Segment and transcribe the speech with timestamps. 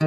[0.00, 0.06] Hi,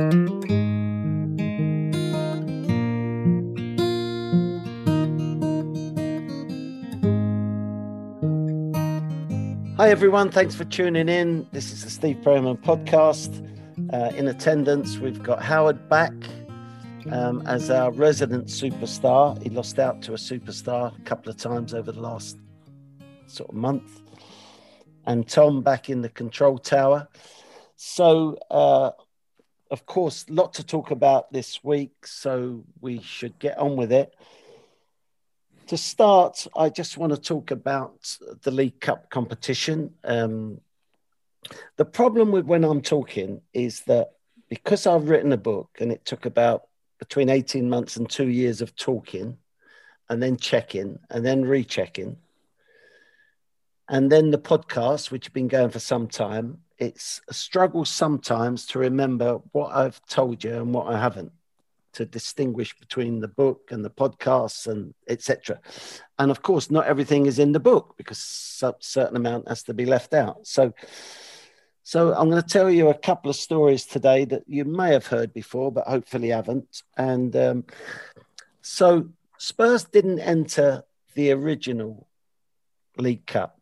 [9.92, 10.32] everyone.
[10.32, 11.48] Thanks for tuning in.
[11.52, 13.48] This is the Steve Perryman podcast.
[13.94, 16.14] Uh, in attendance, we've got Howard back
[17.12, 19.40] um, as our resident superstar.
[19.44, 22.40] He lost out to a superstar a couple of times over the last
[23.28, 24.02] sort of month.
[25.06, 27.08] And Tom back in the control tower.
[27.76, 28.90] So, uh,
[29.72, 32.06] of course, lot to talk about this week.
[32.06, 34.14] So, we should get on with it.
[35.68, 39.94] To start, I just want to talk about the League Cup competition.
[40.04, 40.60] Um,
[41.78, 44.12] the problem with when I'm talking is that
[44.50, 46.68] because I've written a book and it took about
[47.00, 49.38] between 18 months and two years of talking
[50.10, 52.18] and then checking and then rechecking.
[53.90, 58.66] And then the podcast, which has been going for some time, it's a struggle sometimes
[58.68, 61.32] to remember what I've told you and what I haven't
[61.94, 65.60] to distinguish between the book and the podcasts and etc.
[66.20, 69.74] And of course, not everything is in the book because a certain amount has to
[69.74, 70.46] be left out.
[70.46, 70.74] So,
[71.84, 75.08] so I'm going to tell you a couple of stories today that you may have
[75.08, 76.82] heard before, but hopefully haven't.
[76.98, 77.66] And um,
[78.62, 82.08] so Spurs didn't enter the original
[82.98, 83.60] League Cup,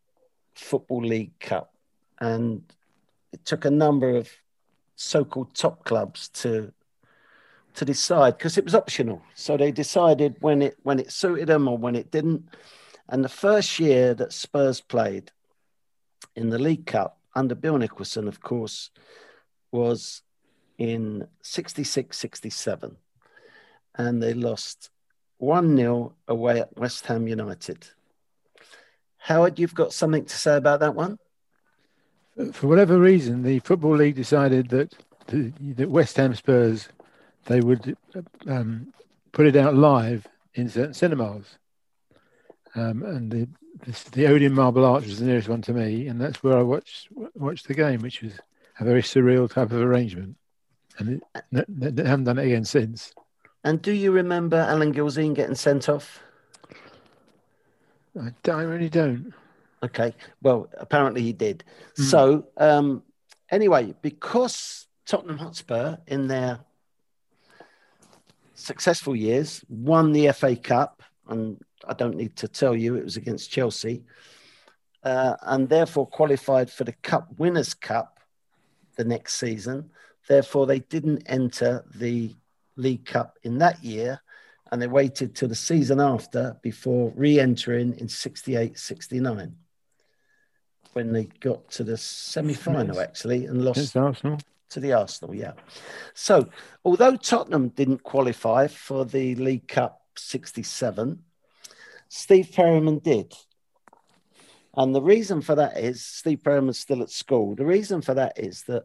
[0.56, 1.74] Football League Cup,
[2.20, 2.64] and
[3.32, 4.30] it took a number of
[4.96, 6.74] so-called top clubs to
[7.74, 9.22] to decide because it was optional.
[9.34, 12.50] So they decided when it when it suited them or when it didn't.
[13.08, 15.32] And the first year that Spurs played
[16.36, 18.90] in the League Cup under Bill Nicholson, of course,
[19.72, 20.22] was
[20.78, 22.98] in 66 67.
[23.96, 24.90] And they lost
[25.38, 27.88] 1 0 away at West Ham United.
[29.18, 31.18] Howard, you've got something to say about that one?
[32.54, 34.94] For whatever reason, the Football League decided that,
[35.28, 36.90] that West Ham Spurs
[37.46, 37.98] they would
[38.48, 38.94] um,
[39.32, 41.58] put it out live in certain cinemas.
[42.76, 43.48] Um, and the,
[43.86, 46.62] this, the Odeon Marble Arch was the nearest one to me, and that's where I
[46.62, 48.34] watched watched the game, which was
[48.80, 50.38] a very surreal type of arrangement.
[50.98, 51.22] And
[51.52, 53.14] it, they haven't done it again since.
[53.64, 56.22] And do you remember Alan Gilzean getting sent off?
[58.20, 59.34] I, I really don't.
[59.84, 60.14] Okay.
[60.42, 61.64] Well, apparently he did.
[61.98, 62.04] Mm.
[62.04, 63.04] So, um,
[63.50, 66.60] anyway, because Tottenham Hotspur in their
[68.62, 73.18] successful years, won the FA Cup, and I don't need to tell you it was
[73.18, 74.04] against Chelsea,
[75.04, 78.20] uh, and therefore qualified for the Cup Winners' Cup
[78.98, 79.90] the next season.
[80.28, 82.36] Therefore, they didn't enter the
[82.76, 84.22] League Cup in that year,
[84.72, 89.56] and they waited till the season after before re entering in 68 69
[90.94, 93.96] when they got to the semi final, actually, and lost.
[93.96, 94.40] Arsenal
[94.72, 95.54] to the Arsenal, yeah.
[96.14, 96.50] So,
[96.84, 101.20] although Tottenham didn't qualify for the League Cup 67,
[102.08, 103.34] Steve Perryman did.
[104.76, 107.56] And the reason for that is Steve Perryman's still at school.
[107.56, 108.84] The reason for that is that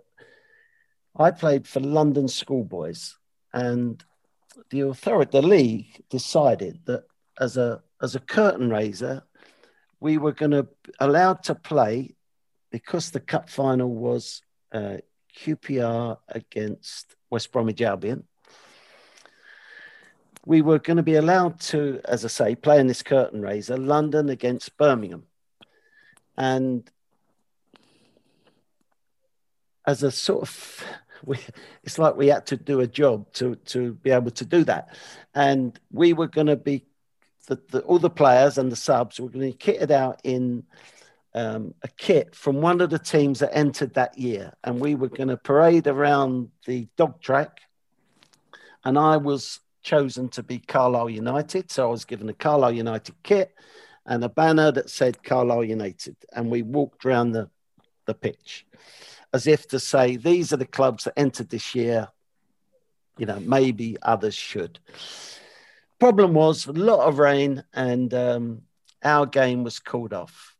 [1.16, 3.16] I played for London schoolboys,
[3.52, 4.02] and
[4.70, 7.04] the authority, the league, decided that
[7.40, 9.22] as a as a curtain raiser,
[10.00, 10.68] we were going to
[11.00, 12.14] allowed to play
[12.70, 14.42] because the cup final was
[14.72, 14.98] uh,
[15.38, 18.24] QPR against West Bromwich Albion.
[20.44, 23.76] We were going to be allowed to, as I say, play in this curtain raiser,
[23.76, 25.24] London against Birmingham.
[26.36, 26.88] And
[29.86, 30.84] as a sort of,
[31.24, 31.38] we,
[31.82, 34.94] it's like we had to do a job to, to be able to do that.
[35.34, 36.84] And we were going to be,
[37.46, 40.64] the, the, all the players and the subs were going to be kitted out in
[41.34, 45.08] um, a kit from one of the teams that entered that year, and we were
[45.08, 47.60] going to parade around the dog track.
[48.84, 53.14] And I was chosen to be Carlisle United, so I was given a Carlisle United
[53.22, 53.54] kit
[54.06, 57.50] and a banner that said Carlisle United, and we walked around the
[58.06, 58.64] the pitch
[59.32, 62.08] as if to say these are the clubs that entered this year.
[63.18, 64.78] You know, maybe others should.
[65.98, 68.62] Problem was a lot of rain, and um,
[69.02, 70.56] our game was called off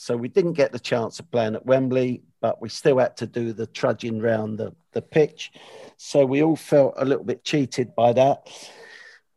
[0.00, 3.26] so we didn't get the chance of playing at Wembley, but we still had to
[3.26, 5.52] do the trudging round the, the pitch.
[5.98, 8.48] So we all felt a little bit cheated by that.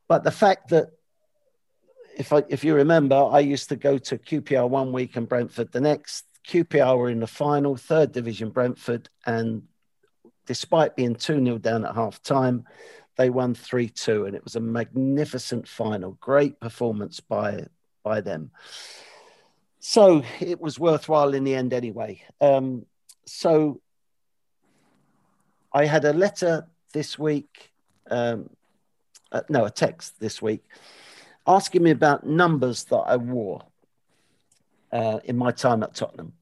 [0.07, 0.91] But the fact that
[2.15, 5.73] if I, if you remember, I used to go to QPR one week and Brentford
[5.73, 6.23] the next.
[6.47, 9.63] QPR were in the final, third division Brentford, and
[10.45, 12.63] despite being 2 0 down at half time,
[13.15, 16.17] they won 3 2, and it was a magnificent final.
[16.19, 17.65] Great performance by,
[18.03, 18.51] by them.
[19.79, 22.23] So it was worthwhile in the end anyway.
[22.39, 22.85] Um,
[23.25, 23.81] so
[25.71, 27.71] I had a letter this week,
[28.09, 28.49] um,
[29.31, 30.63] uh, no, a text this week,
[31.45, 33.63] asking me about numbers that I wore
[34.91, 36.33] uh, in my time at Tottenham.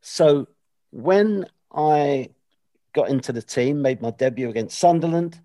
[0.00, 0.48] So
[0.90, 2.30] when I
[2.92, 5.40] got into the team, made my debut against Sunderland,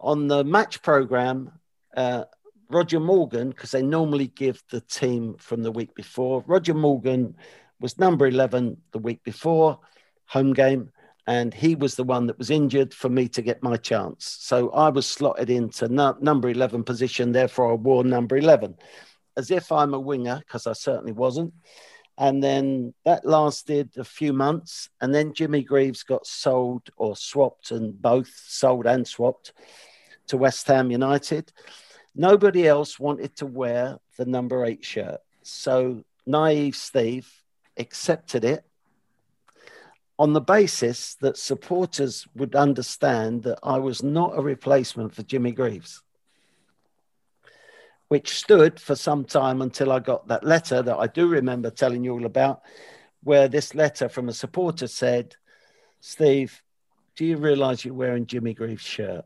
[0.00, 1.52] on the match program,
[1.96, 2.24] uh,
[2.68, 6.44] Roger Morgan, because they normally give the team from the week before.
[6.46, 7.36] Roger Morgan
[7.80, 9.78] was number 11 the week before,
[10.26, 10.90] home game,
[11.26, 14.36] and he was the one that was injured for me to get my chance.
[14.40, 18.76] So I was slotted into no, number 11 position, therefore I wore number 11,
[19.36, 21.52] as if I'm a winger, because I certainly wasn't.
[22.18, 24.88] And then that lasted a few months.
[25.00, 29.52] And then Jimmy Greaves got sold or swapped, and both sold and swapped
[30.28, 31.52] to West Ham United.
[32.14, 35.20] Nobody else wanted to wear the number eight shirt.
[35.42, 37.30] So naive Steve
[37.76, 38.64] accepted it
[40.18, 45.52] on the basis that supporters would understand that I was not a replacement for Jimmy
[45.52, 46.02] Greaves,
[48.08, 52.04] which stood for some time until I got that letter that I do remember telling
[52.04, 52.62] you all about,
[53.22, 55.36] where this letter from a supporter said,
[56.00, 56.62] Steve,
[57.16, 59.24] do you realize you're wearing Jimmy Greaves' shirt?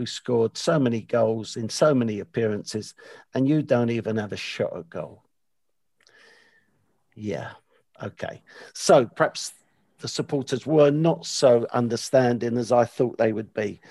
[0.00, 2.94] who scored so many goals in so many appearances,
[3.34, 5.22] and you don't even have a shot at goal.
[7.14, 7.50] Yeah,
[8.02, 8.40] okay.
[8.72, 9.52] So perhaps
[9.98, 13.82] the supporters were not so understanding as I thought they would be.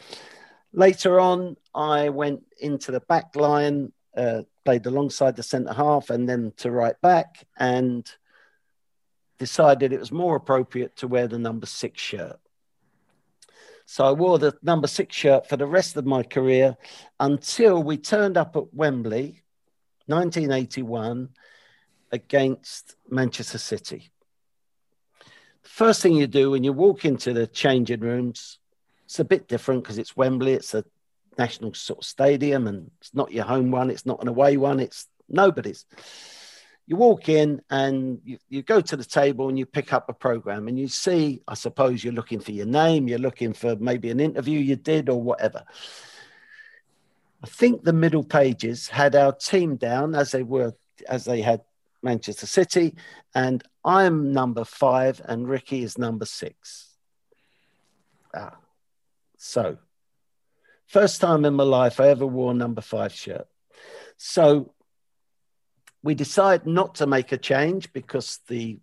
[0.73, 6.27] Later on, I went into the back line, uh, played alongside the centre half, and
[6.27, 8.09] then to right back, and
[9.37, 12.39] decided it was more appropriate to wear the number six shirt.
[13.85, 16.77] So I wore the number six shirt for the rest of my career
[17.19, 19.41] until we turned up at Wembley,
[20.05, 21.29] 1981,
[22.11, 24.11] against Manchester City.
[25.63, 28.59] The first thing you do when you walk into the changing rooms,
[29.05, 30.83] it's a bit different because it's Wembley, it's a
[31.39, 34.79] national sort of stadium, and it's not your home one, it's not an away one,
[34.79, 35.85] it's nobody's
[36.89, 40.13] you walk in and you, you go to the table and you pick up a
[40.13, 44.09] program and you see, I suppose you're looking for your name, you're looking for maybe
[44.09, 45.63] an interview you did or whatever.
[47.43, 50.73] I think the middle pages had our team down as they were,
[51.07, 51.61] as they had
[52.01, 52.95] Manchester City,
[53.35, 56.89] and I'm number five and Ricky is number six.
[58.33, 58.57] Ah,
[59.37, 59.77] so
[60.89, 63.47] first time in my life I ever wore number five shirt.
[64.17, 64.73] So
[66.03, 68.79] we decide not to make a change because the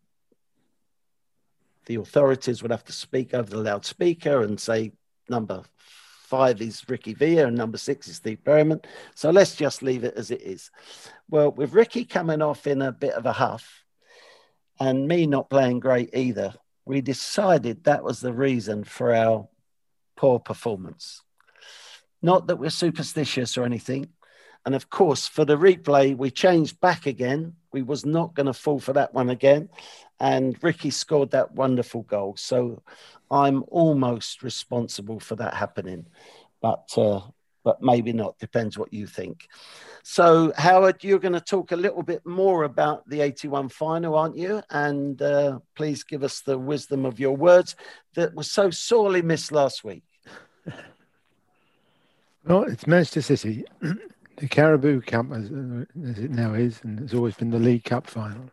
[1.86, 4.92] the authorities would have to speak over the loudspeaker and say
[5.28, 8.80] number five is Ricky Villa and number six is Steve Perryman.
[9.14, 10.72] So let's just leave it as it is.
[11.30, 13.84] Well, with Ricky coming off in a bit of a huff
[14.80, 16.54] and me not playing great either,
[16.84, 19.48] we decided that was the reason for our
[20.16, 21.22] poor performance.
[22.22, 24.08] Not that we're superstitious or anything,
[24.66, 27.54] and of course, for the replay, we changed back again.
[27.72, 29.68] We was not going to fall for that one again.
[30.18, 32.34] And Ricky scored that wonderful goal.
[32.36, 32.82] So
[33.30, 36.06] I'm almost responsible for that happening.
[36.60, 37.20] But uh,
[37.62, 38.38] but maybe not.
[38.38, 39.48] Depends what you think.
[40.02, 44.36] So, Howard, you're going to talk a little bit more about the 81 final, aren't
[44.36, 44.62] you?
[44.70, 47.76] And uh, please give us the wisdom of your words
[48.14, 50.04] that was so sorely missed last week.
[52.46, 53.64] Well, it's Manchester City.
[54.36, 57.82] the Carabao Cup, as, uh, as, it now is, and it's always been the League
[57.82, 58.50] Cup final.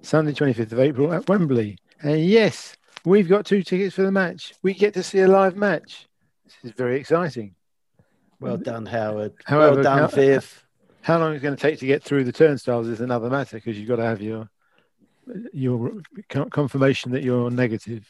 [0.00, 1.76] Sunday, 25th of April at Wembley.
[2.02, 4.54] And yes, we've got two tickets for the match.
[4.62, 6.06] We get to see a live match.
[6.44, 7.56] This is very exciting.
[8.38, 9.32] Well done, Howard.
[9.44, 10.64] However, well done, how, Viv.
[11.02, 13.76] How long it's going to take to get through the turnstiles is another matter because
[13.76, 14.48] you've got to have your
[15.52, 16.00] your
[16.50, 18.06] confirmation that you're negative.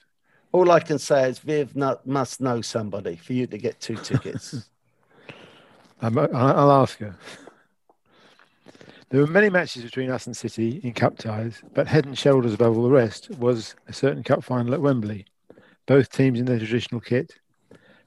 [0.53, 3.97] All I can say is Viv not, must know somebody for you to get two
[3.97, 4.69] tickets.
[6.01, 7.17] I'll ask her.
[9.09, 12.55] There were many matches between us and City in cup ties, but head and shoulders
[12.55, 15.27] above all the rest was a certain cup final at Wembley,
[15.87, 17.35] both teams in their traditional kit.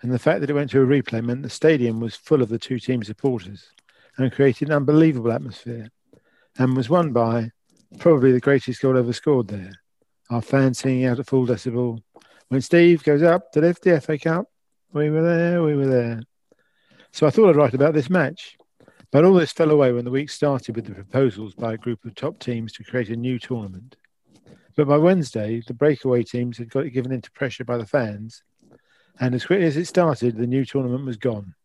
[0.01, 2.50] And the fact that it went to a replay meant the stadium was full of
[2.50, 3.69] the two team supporters
[4.17, 5.89] and created an unbelievable atmosphere
[6.58, 7.51] and was won by
[7.98, 9.72] probably the greatest goal ever scored there.
[10.29, 12.03] Our fans singing out at full decibel.
[12.50, 14.48] When Steve goes up to lift the FA Cup,
[14.91, 16.22] we were there, we were there.
[17.12, 18.58] So I thought I'd write about this match.
[19.12, 22.06] But all this fell away when the week started with the proposals by a group
[22.06, 23.96] of top teams to create a new tournament.
[24.75, 28.44] But by Wednesday, the breakaway teams had got given into pressure by the fans,
[29.20, 31.56] and as quickly as it started, the new tournament was gone.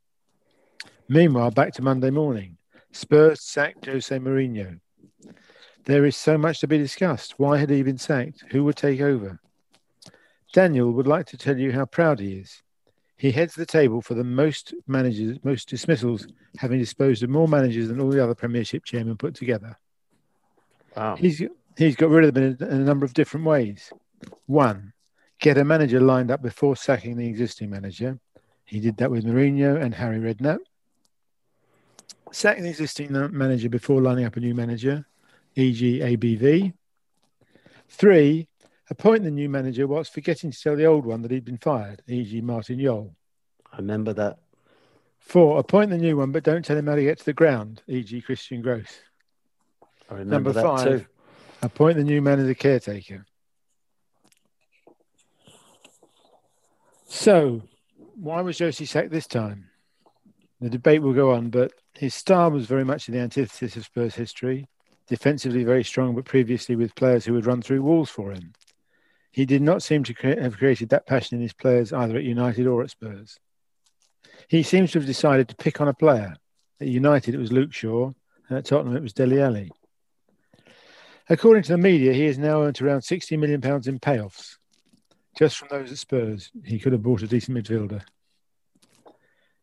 [1.08, 2.56] Meanwhile, back to Monday morning.
[2.92, 4.80] Spurs sacked Jose Mourinho.
[5.84, 7.34] There is so much to be discussed.
[7.38, 8.44] Why had he been sacked?
[8.50, 9.38] Who would take over?
[10.54, 12.63] Daniel would like to tell you how proud he is.
[13.24, 16.26] He heads the table for the most managers, most dismissals,
[16.58, 19.78] having disposed of more managers than all the other Premiership chairmen put together.
[20.94, 21.16] Wow.
[21.16, 21.40] He's
[21.78, 23.90] he's got rid of them in a, in a number of different ways.
[24.44, 24.92] One,
[25.40, 28.18] get a manager lined up before sacking the existing manager.
[28.66, 30.58] He did that with Mourinho and Harry Redknapp.
[32.30, 35.06] Sack the existing manager before lining up a new manager,
[35.56, 36.74] e.g., ABV.
[37.88, 38.48] Three,
[38.94, 42.00] appoint the new manager whilst forgetting to tell the old one that he'd been fired,
[42.06, 43.12] e.g., Martin Jol.
[43.72, 44.38] I remember that.
[45.18, 47.82] Four, appoint the new one but don't tell him how to get to the ground,
[47.88, 49.00] e.g., Christian Gross.
[50.08, 51.06] I remember Number that five, too.
[51.62, 53.26] appoint the new manager caretaker.
[57.08, 57.62] So,
[58.14, 59.70] why was Josie sacked this time?
[60.60, 63.86] The debate will go on, but his style was very much in the antithesis of
[63.86, 64.68] Spurs history.
[65.08, 68.52] Defensively very strong, but previously with players who would run through walls for him.
[69.34, 72.22] He did not seem to cre- have created that passion in his players either at
[72.22, 73.36] United or at Spurs.
[74.48, 76.36] He seems to have decided to pick on a player.
[76.80, 78.12] At United, it was Luke Shaw,
[78.48, 79.72] and at Tottenham, it was Dele Alli.
[81.28, 84.56] According to the media, he has now earned around £60 million in payoffs.
[85.36, 88.02] Just from those at Spurs, he could have bought a decent midfielder.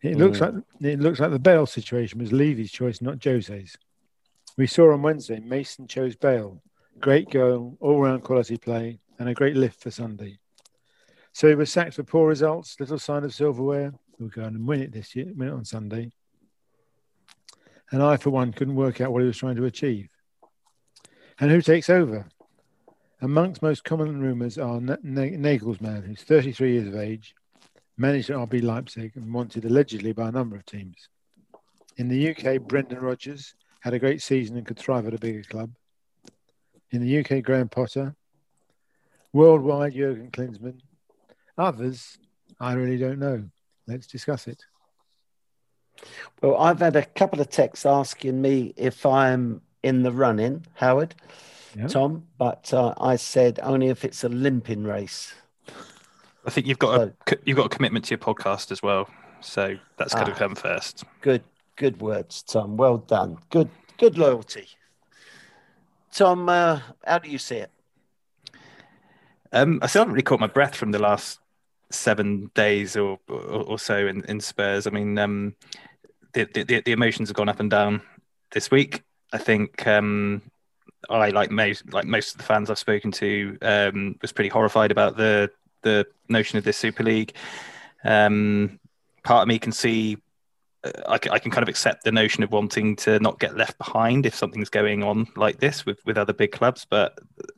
[0.01, 0.55] It looks Mm.
[0.81, 3.77] like it looks like the Bale situation was Levy's choice, not Jose's.
[4.57, 6.61] We saw on Wednesday Mason chose Bale.
[6.99, 10.39] Great goal, all round quality play, and a great lift for Sunday.
[11.31, 13.93] So he was sacked for poor results, little sign of silverware.
[14.19, 16.11] We'll go and win it this year, win it on Sunday.
[17.91, 20.09] And I, for one, couldn't work out what he was trying to achieve.
[21.39, 22.25] And who takes over?
[23.21, 27.35] Amongst most common rumours are Na- Na- Nagelsmann, who's 33 years of age,
[27.97, 31.09] managed at RB Leipzig and wanted allegedly by a number of teams.
[31.97, 35.43] In the UK, Brendan Rodgers had a great season and could thrive at a bigger
[35.43, 35.71] club.
[36.89, 38.15] In the UK, Graham Potter.
[39.33, 40.79] Worldwide, Jurgen Klinsmann.
[41.57, 42.17] Others,
[42.59, 43.43] I really don't know.
[43.87, 44.63] Let's discuss it.
[46.41, 51.15] Well, I've had a couple of texts asking me if I'm in the running, Howard,
[51.75, 51.87] Yeah.
[51.87, 55.33] Tom, but uh, I said only if it's a limping race.
[56.45, 57.13] I think you've got a
[57.45, 59.07] you've got a commitment to your podcast as well,
[59.41, 60.35] so that's got to Ah.
[60.35, 61.03] come first.
[61.21, 61.43] Good,
[61.75, 62.77] good words, Tom.
[62.77, 63.37] Well done.
[63.51, 63.69] Good,
[63.99, 64.67] good loyalty.
[66.11, 67.69] Tom, uh, how do you see it?
[69.53, 71.39] Um, I still haven't really caught my breath from the last
[71.89, 74.87] seven days or or, or so in, in Spurs.
[74.87, 75.55] I mean, um,
[76.33, 78.01] the, the the emotions have gone up and down
[78.51, 79.03] this week.
[79.33, 80.41] I think um,
[81.09, 84.91] I like most like most of the fans I've spoken to um, was pretty horrified
[84.91, 87.33] about the the notion of this Super League.
[88.03, 88.79] Um,
[89.23, 90.17] part of me can see.
[90.83, 93.57] uh, I can, I can kind of accept the notion of wanting to not get
[93.57, 97.51] left behind if something's going on like this with, with other big clubs, but but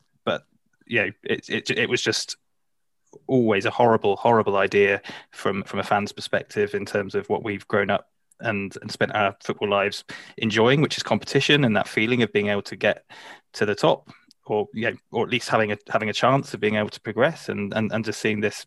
[0.85, 2.37] you know, it, it it was just
[3.27, 7.67] always a horrible, horrible idea from from a fan's perspective in terms of what we've
[7.67, 8.09] grown up
[8.39, 10.03] and and spent our football lives
[10.37, 13.05] enjoying, which is competition and that feeling of being able to get
[13.53, 14.09] to the top,
[14.45, 17.49] or yeah, or at least having a having a chance of being able to progress,
[17.49, 18.65] and and and just seeing this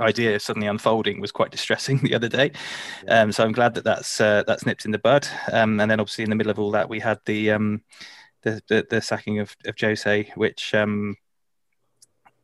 [0.00, 2.52] idea suddenly unfolding was quite distressing the other day.
[3.08, 5.28] Um, so I'm glad that that's uh, that's nipped in the bud.
[5.52, 7.82] Um, and then obviously in the middle of all that, we had the um,
[8.42, 11.16] the, the the sacking of of Jose, which um,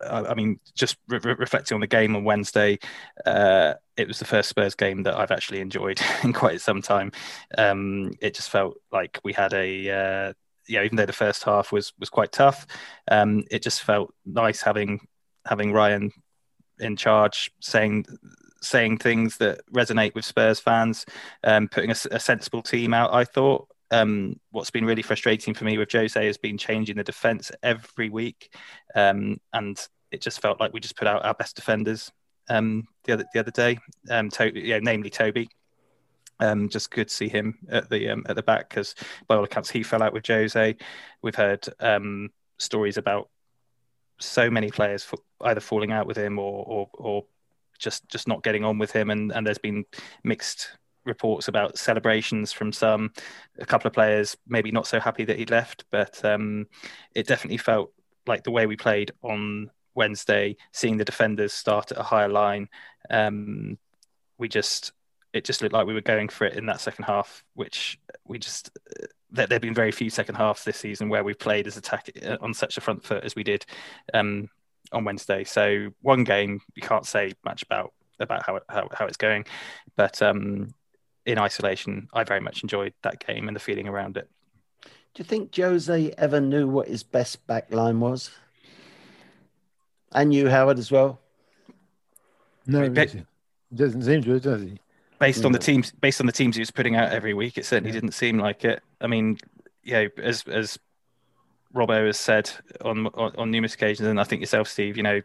[0.00, 2.78] I, I mean, just re- re- reflecting on the game on Wednesday,
[3.24, 7.12] uh, it was the first Spurs game that I've actually enjoyed in quite some time.
[7.56, 10.32] Um, it just felt like we had a uh,
[10.68, 12.66] yeah, even though the first half was was quite tough,
[13.10, 15.06] um, it just felt nice having
[15.44, 16.12] having Ryan
[16.78, 18.06] in charge, saying
[18.60, 21.06] saying things that resonate with Spurs fans,
[21.44, 23.14] um, putting a sensible team out.
[23.14, 23.68] I thought.
[23.90, 28.10] Um, what's been really frustrating for me with Jose has been changing the defense every
[28.10, 28.52] week,
[28.94, 32.10] um, and it just felt like we just put out our best defenders
[32.48, 33.78] um, the other the other day.
[34.10, 35.48] Um, to, yeah, namely Toby.
[36.38, 38.94] Um, just good to see him at the um, at the back because
[39.26, 40.76] by all accounts he fell out with Jose.
[41.22, 41.66] We've heard
[42.58, 43.30] stories about
[44.18, 47.24] so many players f- either falling out with him or, or or
[47.78, 49.84] just just not getting on with him, and and there's been
[50.24, 53.12] mixed reports about celebrations from some
[53.58, 56.66] a couple of players maybe not so happy that he'd left but um
[57.14, 57.92] it definitely felt
[58.26, 62.68] like the way we played on Wednesday seeing the defenders start at a higher line
[63.10, 63.78] um
[64.38, 64.92] we just
[65.32, 68.38] it just looked like we were going for it in that second half which we
[68.38, 68.70] just
[69.30, 72.36] there have been very few second halves this season where we've played as attack uh,
[72.40, 73.64] on such a front foot as we did
[74.14, 74.48] um
[74.92, 75.44] on Wednesday.
[75.44, 79.44] So one game you can't say much about about how, how, how it's going
[79.96, 80.72] but um
[81.26, 84.30] in isolation, I very much enjoyed that game and the feeling around it.
[84.82, 84.90] Do
[85.22, 88.30] you think Jose ever knew what his best back line was?
[90.12, 91.20] And you, Howard, as well?
[92.66, 93.26] No, Wait, it
[93.74, 94.78] Doesn't seem to, does he?
[95.18, 97.64] Based on the teams, based on the teams he was putting out every week, it
[97.64, 98.82] certainly didn't seem like it.
[99.00, 99.38] I mean,
[99.82, 100.78] you know, as as
[101.74, 102.50] Robbo has said
[102.82, 105.22] on, on, on numerous occasions, and I think yourself, Steve, you know,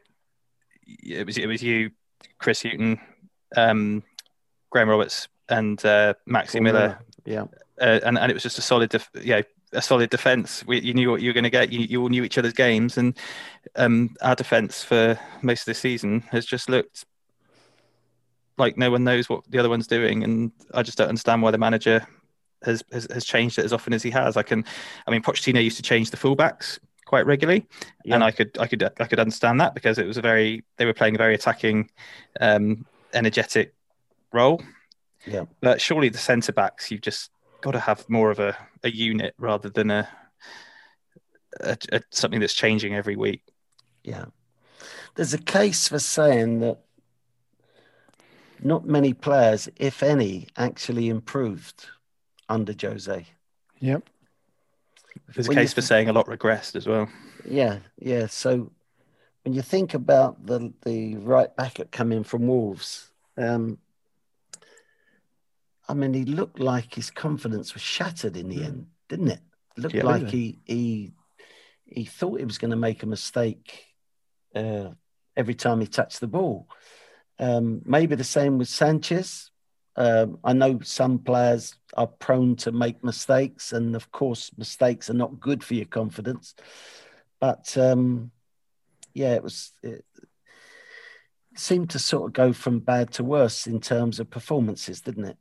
[0.88, 1.92] it was it was you,
[2.40, 3.00] Chris Hughton,
[3.58, 4.04] um,
[4.70, 7.00] Graham Roberts, and uh, Maxi Miller.
[7.26, 7.46] Yeah,
[7.80, 9.42] uh, and and it was just a solid, def- yeah,
[9.74, 10.66] a solid defense.
[10.66, 11.72] We, you knew what you were going to get.
[11.72, 13.18] You, you all knew each other's games, and
[13.76, 17.06] um, our defense for most of the season has just looked
[18.58, 21.52] like no one knows what the other one's doing, and I just don't understand why
[21.52, 22.06] the manager
[22.64, 24.38] has, has, has changed it as often as he has.
[24.38, 24.66] I can,
[25.08, 27.66] I mean, Pochettino used to change the fullbacks quite regularly,
[28.06, 28.16] yeah.
[28.16, 30.86] and I could I could I could understand that because it was a very they
[30.86, 31.90] were playing a very attacking,
[32.40, 33.74] um, energetic
[34.32, 34.62] role.
[35.26, 38.92] Yeah, but surely the centre backs you've just got to have more of a, a
[38.92, 40.10] unit rather than a,
[41.60, 43.44] a, a something that's changing every week.
[44.04, 44.26] Yeah,
[45.16, 46.80] there's a case for saying that
[48.64, 51.88] not many players, if any, actually improved
[52.48, 53.26] under Jose.
[53.80, 54.10] Yep.
[55.34, 57.10] There's a case for saying a lot regressed as well.
[57.46, 58.28] Yeah, yeah.
[58.28, 58.72] So
[59.44, 63.78] when you think about the the right back at coming from Wolves, um,
[65.92, 68.66] I mean, he looked like his confidence was shattered in the mm.
[68.66, 69.42] end, didn't it?
[69.76, 71.12] it looked yeah, like he he
[71.84, 73.88] he thought he was going to make a mistake
[74.56, 74.92] uh,
[75.36, 76.70] every time he touched the ball.
[77.40, 79.52] Um, maybe the same with Sanchez.
[79.98, 85.16] Um, I know some players are prone to make mistakes, and of course, mistakes are
[85.16, 86.56] not good for your confidence.
[87.42, 88.32] But um,
[89.14, 89.74] yeah, it was.
[89.84, 90.06] It
[91.58, 95.38] seemed to sort of go from bad to worse in terms of performances, didn't it?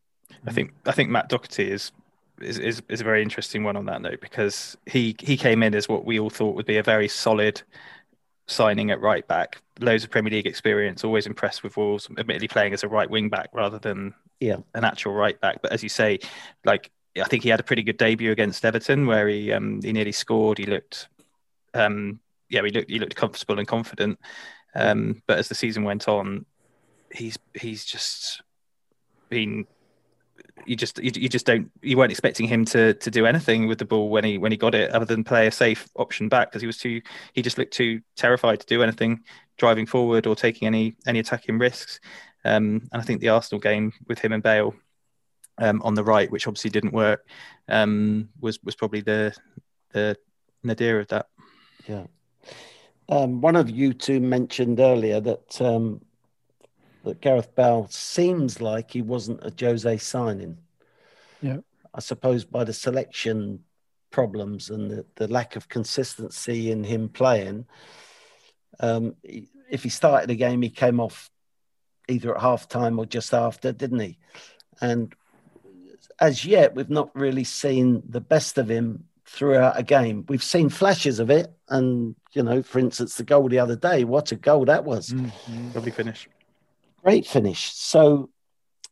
[0.47, 1.93] I think I think Matt Doherty is
[2.41, 5.75] is, is, is a very interesting one on that note because he he came in
[5.75, 7.63] as what we all thought would be a very solid
[8.47, 12.73] signing at right back, loads of Premier League experience, always impressed with Wolves, admittedly playing
[12.73, 15.63] as a right wing back rather than yeah an actual right back.
[15.63, 16.19] But as you say,
[16.65, 19.93] like I think he had a pretty good debut against Everton where he um, he
[19.93, 20.59] nearly scored.
[20.59, 21.09] He looked
[21.75, 24.19] um, yeah, he looked he looked comfortable and confident.
[24.75, 26.47] Um, but as the season went on,
[27.13, 28.43] he's he's just
[29.29, 29.67] been
[30.67, 33.79] you just you, you, just don't you weren't expecting him to to do anything with
[33.79, 36.51] the ball when he when he got it other than play a safe option back
[36.51, 37.01] because he was too
[37.33, 39.23] he just looked too terrified to do anything
[39.59, 42.01] driving forward or taking any any attacking risks.
[42.45, 44.75] Um, and I think the Arsenal game with him and Bale
[45.59, 47.27] um, on the right which obviously didn't work
[47.69, 49.35] um, was was probably the
[49.93, 50.17] the
[50.63, 51.27] nadir of that.
[51.87, 52.07] Yeah.
[53.09, 56.01] Um, one of you two mentioned earlier that um,
[57.05, 60.59] that Gareth Bale seems like he wasn't a Jose signing.
[61.41, 61.59] Yeah.
[61.95, 63.65] I suppose by the selection
[64.11, 67.67] problems and the, the lack of consistency in him playing,
[68.81, 71.31] um, if he started a game, he came off
[72.09, 74.19] either at half time or just after, didn't he?
[74.81, 75.15] And
[76.21, 80.25] as yet, we've not really seen the best of him throughout a game.
[80.29, 81.53] We've seen flashes of it.
[81.69, 85.11] And, you know, for instance, the goal the other day, what a goal that was.
[85.11, 85.73] Mm-hmm.
[85.75, 86.29] Lovely finish.
[87.03, 87.73] Great finish.
[87.73, 88.31] So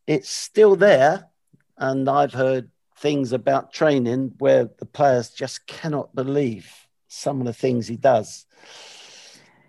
[0.07, 1.29] it's still there.
[1.77, 6.71] And I've heard things about training where the players just cannot believe
[7.07, 8.47] some of the things he does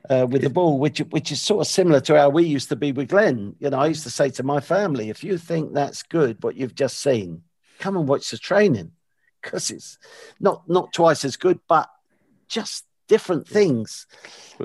[0.09, 2.75] uh, with the ball, which which is sort of similar to how we used to
[2.75, 3.55] be with Glenn.
[3.59, 6.55] You know, I used to say to my family, if you think that's good, what
[6.55, 7.43] you've just seen,
[7.77, 8.91] come and watch the training
[9.41, 9.97] because it's
[10.39, 11.89] not not twice as good, but
[12.47, 14.07] just different things.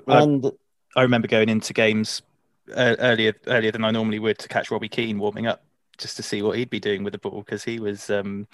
[0.06, 0.52] Well, and
[0.96, 2.22] I remember going into games
[2.72, 5.64] uh, earlier earlier than I normally would to catch Robbie Keane warming up
[5.98, 8.46] just to see what he'd be doing with the ball because he was um,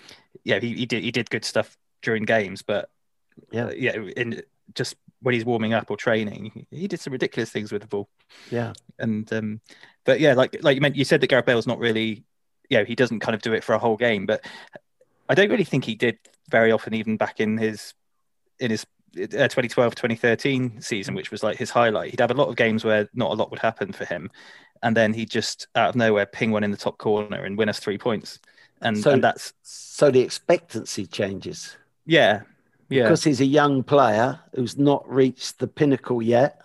[0.45, 2.91] yeah he, he did he did good stuff during games but
[3.51, 3.67] yeah.
[3.67, 4.43] uh, yeah in
[4.75, 8.09] just when he's warming up or training he did some ridiculous things with the ball.
[8.51, 8.73] Yeah.
[8.99, 9.61] And um
[10.05, 12.25] but yeah like like you meant you said that Gareth Bale's not really
[12.69, 14.45] you know he doesn't kind of do it for a whole game but
[15.29, 16.19] I don't really think he did
[16.51, 17.95] very often even back in his
[18.59, 22.11] in his Uh, 2012 2013 season, which was like his highlight.
[22.11, 24.31] He'd have a lot of games where not a lot would happen for him,
[24.83, 27.69] and then he'd just out of nowhere ping one in the top corner and win
[27.69, 28.39] us three points.
[28.83, 31.77] And, so, and that's so the expectancy changes.
[32.07, 32.43] Yeah,
[32.89, 33.03] yeah.
[33.03, 36.61] Because he's a young player who's not reached the pinnacle yet.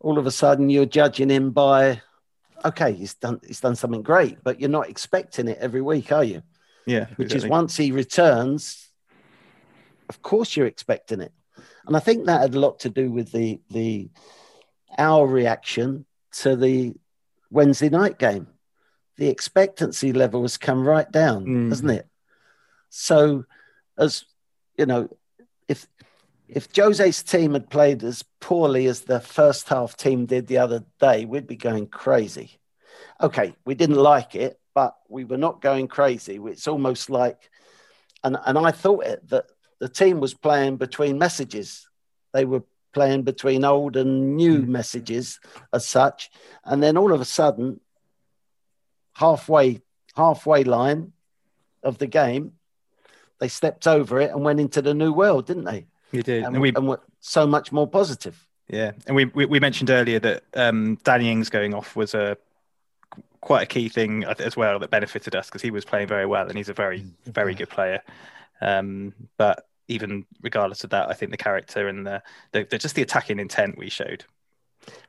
[0.00, 2.02] All of a sudden, you're judging him by,
[2.64, 6.24] okay, he's done he's done something great, but you're not expecting it every week, are
[6.24, 6.42] you?
[6.86, 7.46] Yeah, which exactly.
[7.46, 8.89] is once he returns,
[10.10, 11.32] of course you're expecting it.
[11.86, 14.10] And I think that had a lot to do with the the
[14.98, 16.04] our reaction
[16.42, 16.94] to the
[17.50, 18.48] Wednesday night game.
[19.18, 21.68] The expectancy level has come right down, mm.
[21.68, 22.08] hasn't it?
[22.88, 23.44] So,
[23.96, 24.24] as
[24.76, 25.08] you know,
[25.68, 25.86] if
[26.48, 30.84] if Jose's team had played as poorly as the first half team did the other
[30.98, 32.58] day, we'd be going crazy.
[33.20, 36.40] okay, we didn't like it, but we were not going crazy.
[36.46, 37.50] It's almost like,
[38.24, 39.46] and and I thought it that
[39.80, 41.88] the team was playing between messages.
[42.32, 42.62] They were
[42.92, 45.40] playing between old and new messages
[45.72, 46.30] as such,
[46.64, 47.80] and then all of a sudden,
[49.14, 49.82] halfway
[50.16, 51.12] halfway line
[51.82, 52.52] of the game,
[53.40, 55.86] they stepped over it and went into the new world, didn't they?
[56.12, 58.46] You did, And, and we and were so much more positive.
[58.68, 62.36] Yeah, and we we, we mentioned earlier that um, Danny Ings going off was a
[63.40, 66.46] quite a key thing as well that benefited us because he was playing very well
[66.46, 68.02] and he's a very very good player.
[68.60, 72.22] Um, but even regardless of that, I think the character and the,
[72.52, 74.24] the, the just the attacking intent we showed.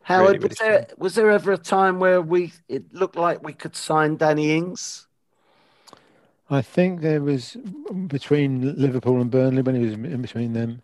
[0.02, 3.54] Howard, really was, there, was there ever a time where we it looked like we
[3.54, 5.08] could sign Danny Ings?
[6.50, 7.56] I think there was
[8.08, 10.82] between Liverpool and Burnley when he was in between them,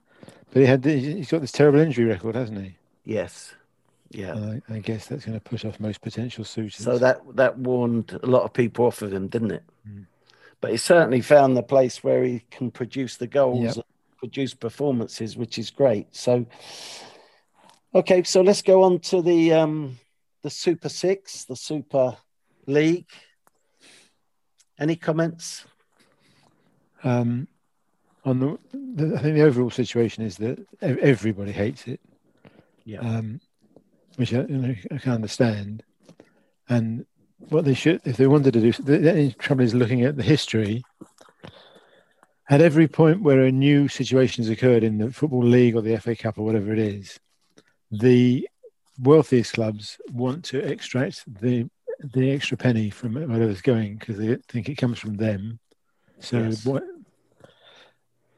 [0.54, 2.78] but he had he's got this terrible injury record, hasn't he?
[3.04, 3.54] Yes.
[4.10, 4.34] Yeah.
[4.36, 6.86] And I, I guess that's going to push off most potential suitors.
[6.86, 9.64] So that that warned a lot of people off of him, didn't it?
[9.88, 10.06] Mm.
[10.62, 13.76] But he certainly found the place where he can produce the goals, Yep.
[13.76, 13.84] and
[14.17, 16.15] produce performances, which is great.
[16.15, 16.46] So,
[17.93, 20.00] okay, so let's go on to the um,
[20.41, 22.17] the Super Six, the Super
[22.65, 23.08] League.
[24.80, 25.65] Any comments?
[27.04, 27.48] um,
[28.26, 32.02] on the, the, I think the overall situation is that everybody hates it.
[32.84, 33.00] Yeah.
[33.00, 33.39] um,
[34.17, 35.84] which I, you know, I can understand.
[36.70, 37.06] And
[37.38, 40.23] what they should, if they wanted to do, the, the trouble is looking at the
[40.23, 40.84] history.
[42.50, 45.97] At every point where a new situation has occurred in the Football League or the
[45.97, 47.19] FA Cup or whatever it is,
[47.91, 48.47] the
[49.02, 51.69] wealthiest clubs want to extract the
[52.13, 55.60] the extra penny from whatever's going because they think it comes from them.
[56.19, 56.63] So Yes.
[56.65, 56.84] what?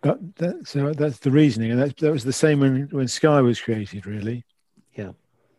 [0.01, 3.41] But that, so that's the reasoning, and that, that was the same when when Sky
[3.41, 4.45] was created, really.
[4.93, 5.11] Yeah.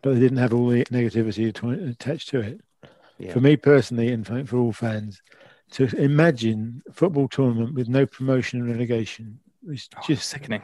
[0.03, 1.47] But they didn't have all the negativity
[1.91, 2.61] attached to it.
[3.21, 3.33] Yeah.
[3.33, 5.21] For me personally, and for, for all fans,
[5.73, 10.63] to imagine football tournament with no promotion and relegation was Oh, just sickening.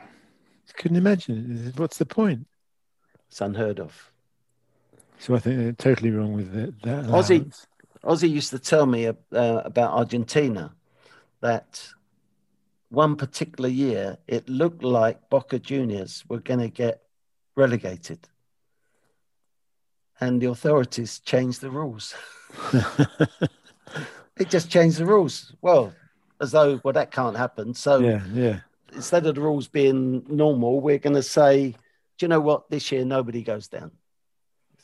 [0.77, 1.69] couldn't imagine.
[1.69, 1.79] it.
[1.79, 2.47] What's the point?
[3.29, 4.11] It's unheard of.
[5.19, 6.83] So I think they're totally wrong with that.
[6.83, 7.67] that Aussie- allowance.
[8.03, 10.75] Ossie used to tell me uh, about Argentina
[11.41, 11.89] that
[12.89, 17.03] one particular year it looked like Boca Juniors were going to get
[17.57, 18.21] relegated.
[20.21, 22.15] And the authorities changed the rules.
[24.39, 25.53] it just changed the rules.
[25.61, 25.93] Well,
[26.41, 27.75] as though, well, that can't happen.
[27.75, 28.61] So yeah, yeah.
[28.93, 31.75] instead of the rules being normal, we're going to say,
[32.19, 32.71] do you know what?
[32.71, 33.91] This year, nobody goes down.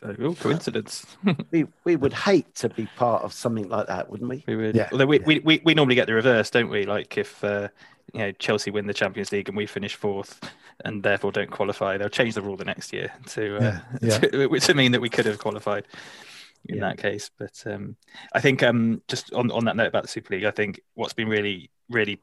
[0.03, 1.07] So, oh, coincidence.
[1.51, 4.43] We, we would hate to be part of something like that, wouldn't we?
[4.47, 4.75] we would.
[4.75, 5.27] Yeah, Although we, yeah.
[5.27, 6.85] we, we, we normally get the reverse, don't we?
[6.85, 7.69] Like if uh,
[8.13, 10.41] you know Chelsea win the Champions League and we finish fourth
[10.85, 14.19] and therefore don't qualify, they'll change the rule the next year to, uh, Yeah, yeah.
[14.19, 15.87] to, to mean that we could have qualified
[16.69, 16.89] in Yeah.
[16.89, 17.31] that case.
[17.39, 17.97] But um,
[18.33, 21.13] I think um, just on, on that note about the Super League, I think what's
[21.15, 22.19] been really really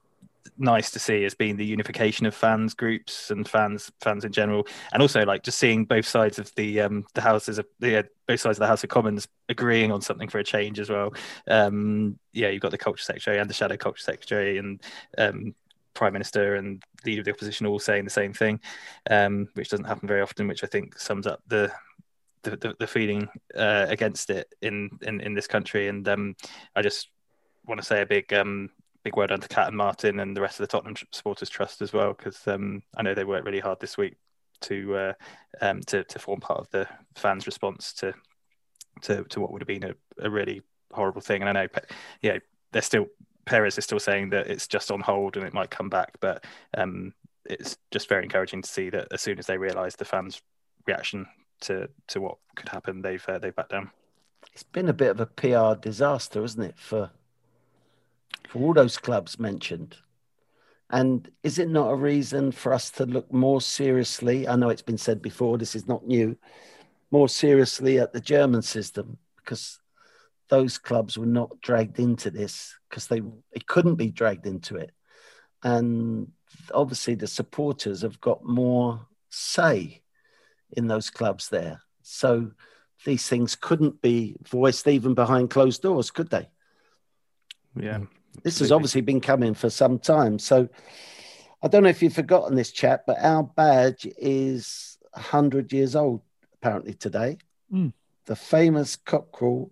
[0.58, 4.68] nice to see has been the unification of fans groups and fans fans in general.
[4.92, 8.04] And also like just seeing both sides of the um the houses of the uh,
[8.28, 11.14] both sides of the house of commons agreeing on something for a change as well.
[11.48, 14.82] Um yeah you've got the culture secretary and the shadow culture secretary and
[15.18, 15.56] um
[15.94, 18.60] prime minister and leader of the opposition all saying the same thing
[19.10, 21.70] um which doesn't happen very often which i think sums up the
[22.44, 25.88] the, the, the feeling uh, against it in, in in this country.
[25.88, 26.36] And um
[26.76, 27.10] i just
[27.66, 28.70] want to say a big um
[29.10, 31.82] big word on to Cat and Martin and the rest of the Tottenham Supporters Trust
[31.82, 34.18] as well, because um, I know they worked really hard this week
[34.62, 35.14] to uh,
[35.62, 38.14] um, to to form part of the fans' response to
[39.02, 40.62] to to what would have been a, a really
[40.94, 41.42] horrible thing.
[41.42, 42.38] And I know, Pe- yeah,
[42.72, 43.08] they're still
[43.46, 46.46] Perez is still saying that it's just on hold and it might come back, but
[46.78, 47.14] um,
[47.46, 50.40] it's just very encouraging to see that as soon as they realise the fans'
[50.86, 51.26] reaction
[51.62, 53.90] to to what could happen, they've uh, they've backed down.
[54.54, 57.10] It's been a bit of a PR disaster, isn't it, for
[58.48, 59.96] for all those clubs mentioned?
[60.90, 64.48] And is it not a reason for us to look more seriously?
[64.48, 66.36] I know it's been said before, this is not new,
[67.12, 69.80] more seriously at the German system because
[70.50, 74.92] those clubs were not dragged into this because they, they couldn't be dragged into it.
[75.62, 76.32] And
[76.74, 80.02] obviously, the supporters have got more say
[80.72, 81.82] in those clubs there.
[82.02, 82.52] So
[83.06, 86.50] these things couldn't be voiced even behind closed doors, could they?
[87.80, 88.00] Yeah,
[88.44, 90.40] This has obviously been coming for some time.
[90.40, 90.70] So
[91.62, 96.22] I don't know if you've forgotten this chat, but our badge is 100 years old
[96.54, 97.38] apparently today.
[97.72, 97.94] Mm.
[98.26, 99.72] The famous cockerel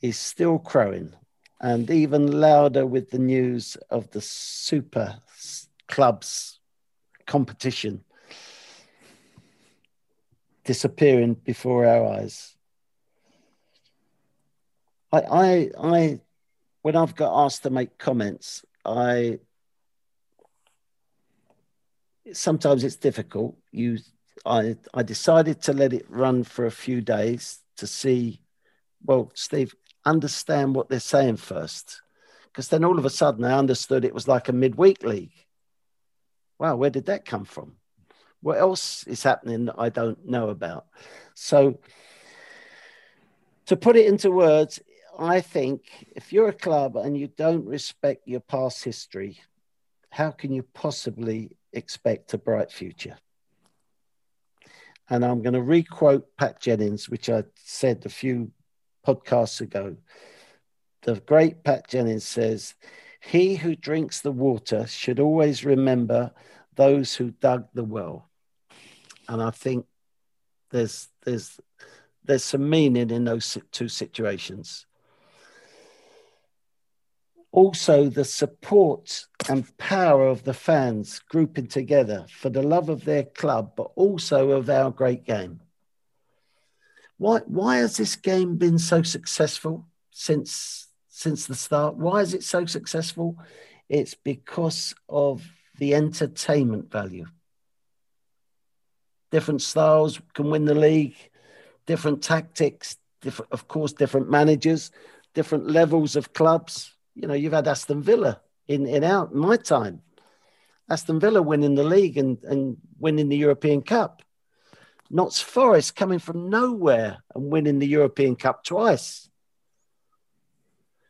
[0.00, 1.12] is still crowing
[1.60, 5.18] and even louder with the news of the super
[5.88, 6.60] clubs
[7.26, 8.04] competition
[10.64, 12.56] disappearing before our eyes.
[15.12, 16.20] I, I, I,
[16.84, 19.38] when I've got asked to make comments, I
[22.30, 23.56] sometimes it's difficult.
[23.72, 24.00] You,
[24.44, 28.42] I, I decided to let it run for a few days to see.
[29.02, 32.02] Well, Steve, understand what they're saying first,
[32.48, 35.46] because then all of a sudden I understood it was like a midweek league.
[36.58, 37.76] Wow, where did that come from?
[38.42, 40.84] What else is happening that I don't know about?
[41.32, 41.78] So,
[43.64, 44.80] to put it into words,
[45.18, 45.82] I think
[46.16, 49.40] if you're a club and you don't respect your past history,
[50.10, 53.16] how can you possibly expect a bright future?
[55.08, 58.50] And I'm going to requote Pat Jennings, which I said a few
[59.06, 59.96] podcasts ago.
[61.02, 62.74] The great Pat Jennings says,
[63.20, 66.32] He who drinks the water should always remember
[66.74, 68.30] those who dug the well.
[69.28, 69.86] And I think
[70.70, 71.60] there's there's
[72.24, 74.86] there's some meaning in those two situations.
[77.54, 83.22] Also, the support and power of the fans grouping together for the love of their
[83.22, 85.60] club, but also of our great game.
[87.16, 91.94] Why, why has this game been so successful since, since the start?
[91.94, 93.38] Why is it so successful?
[93.88, 97.26] It's because of the entertainment value.
[99.30, 101.14] Different styles can win the league,
[101.86, 104.90] different tactics, different, of course, different managers,
[105.34, 106.90] different levels of clubs.
[107.14, 110.02] You know, you've had Aston Villa in, in our my time.
[110.88, 114.22] Aston Villa winning the league and, and winning the European Cup.
[115.10, 119.28] Notts Forest coming from nowhere and winning the European Cup twice.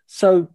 [0.06, 0.48] So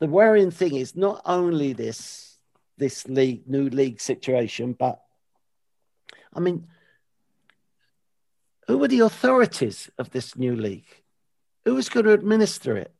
[0.00, 2.36] the worrying thing is not only this
[2.78, 5.00] this league new league situation, but
[6.34, 6.66] I mean,
[8.66, 10.88] who are the authorities of this new league?
[11.64, 12.92] Who is going to administer it?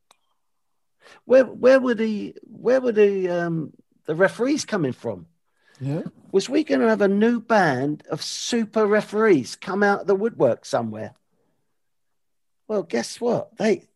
[1.25, 3.73] Where where were the where were the um,
[4.07, 5.27] the referees coming from?
[5.81, 6.03] Yeah.
[6.31, 10.15] Was we going to have a new band of super referees come out of the
[10.15, 11.15] woodwork somewhere?
[12.69, 13.57] Well, guess what?
[13.57, 13.89] They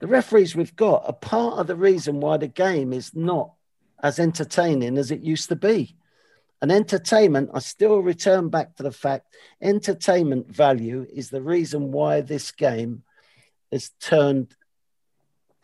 [0.00, 3.52] the referees we've got are part of the reason why the game is not
[4.02, 5.96] as entertaining as it used to be.
[6.60, 12.20] And entertainment, I still return back to the fact entertainment value is the reason why
[12.20, 13.04] this game
[13.70, 14.56] has turned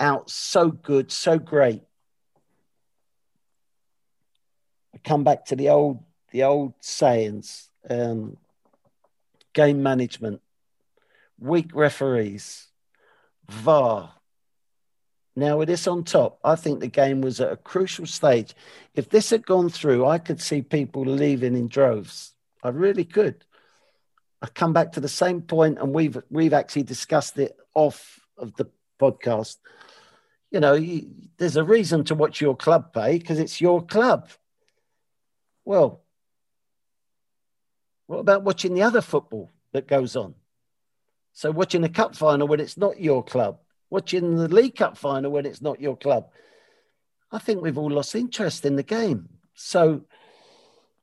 [0.01, 1.83] out so good, so great.
[4.95, 8.37] I come back to the old the old sayings, um,
[9.55, 10.43] game management,
[11.39, 12.69] weak referees,
[13.49, 14.13] VAR,
[15.39, 18.57] now, with this on top, I think the game was at a crucial stage.
[18.97, 22.33] If this had gone through, I could see people leaving in droves.
[22.61, 23.45] I really could.
[24.43, 28.57] I come back to the same point, and we've we've actually discussed it off of
[28.57, 28.69] the
[29.01, 29.59] podcast.
[30.51, 34.29] You know, you, there's a reason to watch your club play because it's your club.
[35.65, 36.03] Well,
[38.07, 40.35] what about watching the other football that goes on?
[41.35, 43.59] So, watching a cup final when it's not your club
[43.91, 46.29] watching the League Cup final when it's not your club.
[47.31, 49.29] I think we've all lost interest in the game.
[49.55, 50.03] So,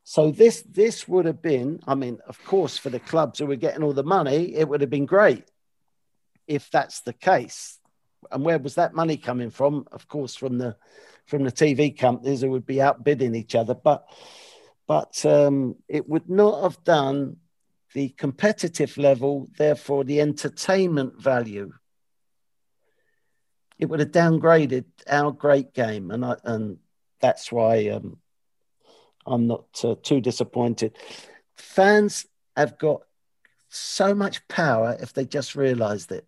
[0.04, 3.56] so this this would have been, I mean, of course, for the clubs who were
[3.56, 5.46] getting all the money, it would have been great
[6.48, 7.80] if that's the case.
[8.32, 9.88] And where was that money coming from?
[9.92, 10.76] Of course, from the
[11.26, 13.74] from the TV companies who would be outbidding each other.
[13.74, 14.08] But
[14.88, 17.38] but um, it would not have done
[17.94, 21.72] the competitive level, therefore the entertainment value
[23.78, 26.78] it would have downgraded our great game, and I, and
[27.20, 28.18] that's why um,
[29.26, 30.96] I'm not uh, too disappointed.
[31.56, 33.02] Fans have got
[33.70, 36.26] so much power if they just realised it.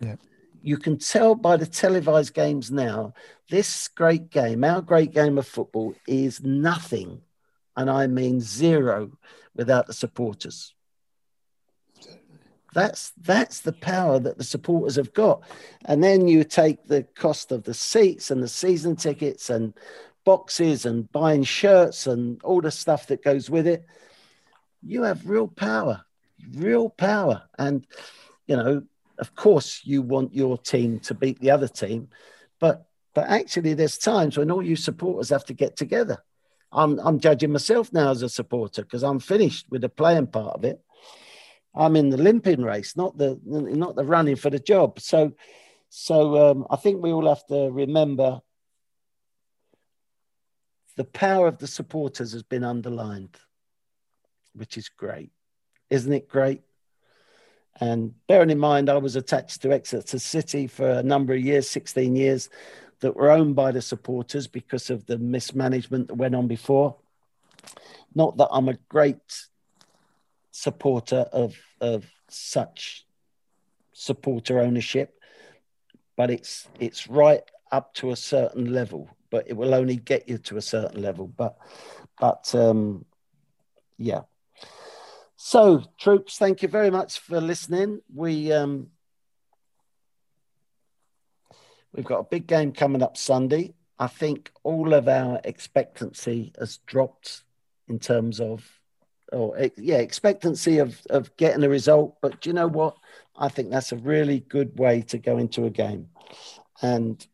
[0.00, 0.16] Yeah.
[0.62, 3.14] You can tell by the televised games now,
[3.50, 7.20] this great game, our great game of football, is nothing,
[7.76, 9.18] and I mean zero,
[9.54, 10.72] without the supporters.
[12.74, 15.42] That's that's the power that the supporters have got.
[15.84, 19.74] And then you take the cost of the seats and the season tickets and
[20.24, 23.84] boxes and buying shirts and all the stuff that goes with it.
[24.82, 26.04] You have real power,
[26.54, 27.42] real power.
[27.58, 27.86] And
[28.46, 28.82] you know,
[29.22, 32.08] of course you want your team to beat the other team,
[32.58, 36.18] but but actually there's times when all you supporters have to get together.
[36.72, 40.56] I'm I'm judging myself now as a supporter because I'm finished with the playing part
[40.56, 40.82] of it.
[41.72, 44.98] I'm in the limping race, not the not the running for the job.
[44.98, 45.32] So,
[45.88, 48.40] so um, I think we all have to remember
[50.96, 53.36] the power of the supporters has been underlined,
[54.52, 55.30] which is great,
[55.90, 56.28] isn't it?
[56.28, 56.62] Great.
[57.80, 61.68] And bearing in mind, I was attached to Exeter City for a number of years,
[61.70, 62.50] 16 years,
[63.00, 66.96] that were owned by the supporters because of the mismanagement that went on before.
[68.14, 69.16] Not that I'm a great
[70.50, 73.06] supporter of, of such
[73.92, 75.18] supporter ownership,
[76.16, 79.08] but it's it's right up to a certain level.
[79.30, 81.26] But it will only get you to a certain level.
[81.26, 81.56] But
[82.20, 83.04] but um,
[83.96, 84.22] yeah.
[85.44, 88.00] So troops, thank you very much for listening.
[88.14, 88.90] We um,
[91.92, 93.74] we've got a big game coming up Sunday.
[93.98, 97.42] I think all of our expectancy has dropped
[97.88, 98.64] in terms of
[99.32, 102.18] or yeah, expectancy of of getting a result.
[102.22, 102.96] But do you know what?
[103.36, 106.10] I think that's a really good way to go into a game.
[106.80, 107.26] And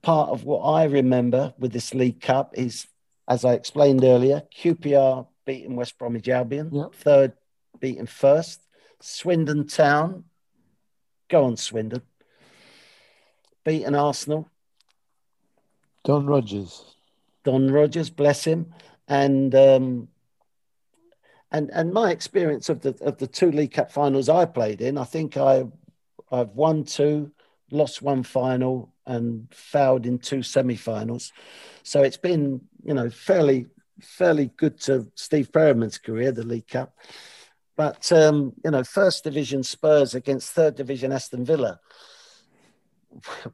[0.00, 2.86] part of what I remember with this League Cup is,
[3.28, 6.94] as I explained earlier, QPR beating West Bromwich Albion, yep.
[6.94, 7.32] third
[7.80, 8.60] beating first,
[9.00, 10.24] Swindon Town,
[11.30, 12.02] go on Swindon,
[13.64, 14.50] beating Arsenal.
[16.04, 16.84] Don Rogers.
[17.44, 18.74] Don Rogers, bless him.
[19.08, 20.08] And um,
[21.50, 24.98] and and my experience of the of the two League Cup finals I played in,
[24.98, 25.64] I think I
[26.30, 27.32] I've won two,
[27.70, 31.32] lost one final, and fouled in two semi-finals.
[31.84, 33.64] So it's been you know fairly
[34.00, 36.94] fairly good to Steve Perryman's career, the League Cup.
[37.76, 41.78] But um, you know, first division Spurs against third division Aston Villa,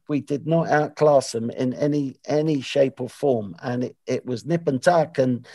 [0.09, 4.47] we did not outclass them in any any shape or form, and it, it was
[4.47, 5.47] nip and tuck and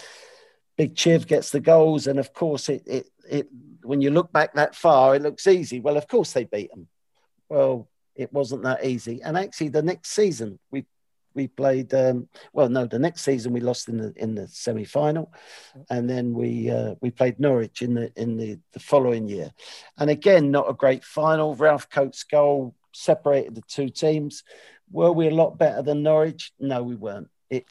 [0.80, 3.49] Big Chiv gets the goals, and of course, it, it it
[3.84, 5.82] when you look back that far, it looks easy.
[5.82, 6.88] Well, of course they beat them.
[7.49, 9.21] Well, it wasn't that easy.
[9.21, 10.86] And actually, the next season we
[11.33, 11.93] we played.
[11.93, 15.31] Um, well, no, the next season we lost in the in the semi final,
[15.89, 19.51] and then we uh, we played Norwich in the in the the following year,
[19.97, 21.55] and again not a great final.
[21.55, 24.43] Ralph Coates' goal separated the two teams.
[24.91, 26.51] Were we a lot better than Norwich?
[26.59, 27.29] No, we weren't.
[27.49, 27.65] It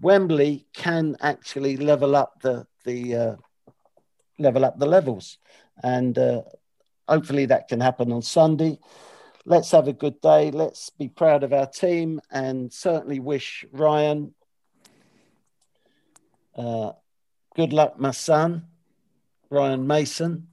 [0.00, 3.36] Wembley can actually level up the the uh,
[4.38, 5.38] level up the levels,
[5.82, 6.42] and uh,
[7.08, 8.78] hopefully that can happen on Sunday.
[9.48, 10.50] Let's have a good day.
[10.50, 14.34] Let's be proud of our team, and certainly wish Ryan
[16.54, 16.92] uh,
[17.56, 18.66] good luck, my son,
[19.48, 20.48] Ryan Mason.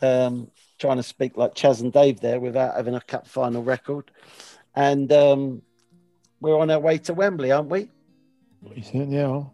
[0.00, 4.10] Um, trying to speak like Chas and Dave there without having a cup final record,
[4.74, 5.60] and um,
[6.40, 7.90] we're on our way to Wembley, aren't we?
[8.62, 9.50] We certainly are.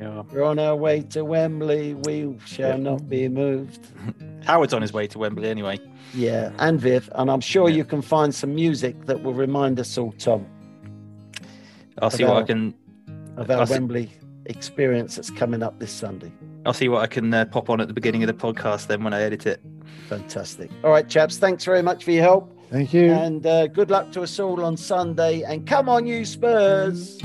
[0.00, 0.22] Yeah.
[0.30, 1.94] We're on our way to Wembley.
[1.94, 3.88] We shall not be moved.
[4.44, 5.78] Howard's on his way to Wembley anyway.
[6.14, 7.76] Yeah, and Viv, and I'm sure yeah.
[7.76, 10.46] you can find some music that will remind us all, Tom.
[12.00, 12.74] I'll see what I can
[13.36, 14.12] of our I'll Wembley see...
[14.46, 16.32] experience that's coming up this Sunday.
[16.64, 19.04] I'll see what I can uh, pop on at the beginning of the podcast then
[19.04, 19.62] when I edit it.
[20.08, 20.70] Fantastic.
[20.84, 21.38] All right, chaps.
[21.38, 22.52] Thanks very much for your help.
[22.70, 23.12] Thank you.
[23.12, 25.42] And uh, good luck to us all on Sunday.
[25.42, 27.20] And come on, you Spurs.